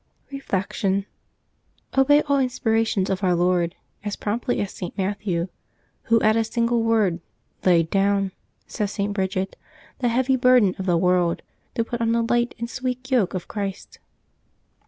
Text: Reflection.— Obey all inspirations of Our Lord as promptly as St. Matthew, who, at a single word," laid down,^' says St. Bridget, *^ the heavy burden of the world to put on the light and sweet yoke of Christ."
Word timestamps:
Reflection.— 0.31 1.05
Obey 1.95 2.23
all 2.23 2.39
inspirations 2.39 3.07
of 3.11 3.23
Our 3.23 3.35
Lord 3.35 3.75
as 4.03 4.15
promptly 4.15 4.59
as 4.59 4.71
St. 4.71 4.97
Matthew, 4.97 5.47
who, 6.05 6.19
at 6.21 6.35
a 6.35 6.43
single 6.43 6.81
word," 6.81 7.21
laid 7.67 7.91
down,^' 7.91 8.31
says 8.65 8.91
St. 8.91 9.13
Bridget, 9.13 9.55
*^ 9.97 9.99
the 9.99 10.09
heavy 10.09 10.35
burden 10.37 10.73
of 10.79 10.87
the 10.87 10.97
world 10.97 11.43
to 11.75 11.83
put 11.83 12.01
on 12.01 12.13
the 12.13 12.23
light 12.23 12.55
and 12.57 12.67
sweet 12.67 13.11
yoke 13.11 13.35
of 13.35 13.47
Christ." 13.47 13.99